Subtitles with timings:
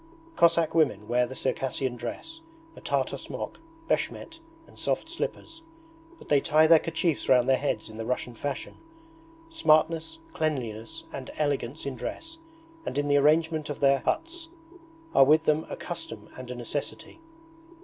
[0.35, 2.41] Cossack women wear the Circassian dress
[2.75, 5.61] a Tartar smock, beshmet, and soft slippers
[6.17, 8.77] but they tie their kerchiefs round their heads in the Russian fashion.
[9.51, 12.39] Smartness, cleanliness and elegance in dress
[12.83, 14.49] and in the arrangement of their huts,
[15.13, 17.19] are with them a custom and a necessity.